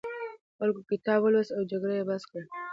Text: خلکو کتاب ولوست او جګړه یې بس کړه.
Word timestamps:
خلکو 0.57 0.81
کتاب 0.91 1.19
ولوست 1.23 1.51
او 1.57 1.61
جګړه 1.71 1.93
یې 1.99 2.03
بس 2.09 2.23
کړه. 2.29 2.43